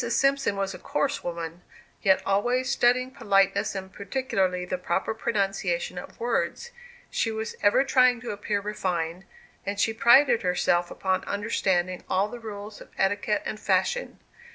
Simpson 0.09 0.55
was 0.55 0.73
a 0.73 0.79
coarse 0.79 1.23
woman, 1.23 1.61
yet 2.01 2.23
always 2.25 2.71
studying 2.71 3.11
politeness, 3.11 3.75
and 3.75 3.93
particularly 3.93 4.65
the 4.65 4.79
proper 4.79 5.13
pronunciation 5.13 5.99
of 5.99 6.19
words. 6.19 6.71
She 7.11 7.29
was 7.29 7.55
ever 7.61 7.83
trying 7.83 8.19
to 8.21 8.31
appear 8.31 8.61
refined; 8.61 9.25
and 9.63 9.79
she 9.79 9.93
prided 9.93 10.41
herself 10.41 10.89
upon 10.89 11.23
understanding 11.25 12.03
all 12.09 12.29
the 12.29 12.39
rules 12.39 12.81
of 12.81 12.89
etiquette 12.97 13.43
and 13.45 13.59
fashion. 13.59 14.17